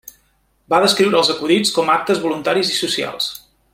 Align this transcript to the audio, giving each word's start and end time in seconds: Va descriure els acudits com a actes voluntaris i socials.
Va 0.73 0.79
descriure 0.83 1.19
els 1.19 1.29
acudits 1.33 1.73
com 1.77 1.91
a 1.91 1.99
actes 1.99 2.23
voluntaris 2.25 2.73
i 2.77 2.79
socials. 2.79 3.29